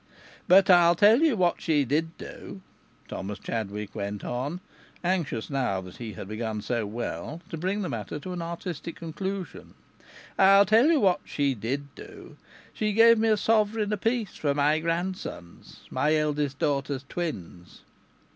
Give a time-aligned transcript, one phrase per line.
[0.47, 2.61] "But I'll tell ye what she did do,"
[3.07, 4.59] Thomas Chadwick went on,
[5.03, 8.95] anxious, now that he had begun so well, to bring the matter to an artistic
[8.95, 9.75] conclusion
[10.39, 12.35] "I'll tell ye what she did do.
[12.73, 17.81] She give me a sovereign apiece for my grandsons my eldest daughter's twins."